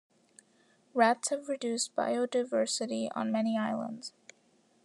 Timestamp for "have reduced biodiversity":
1.29-3.11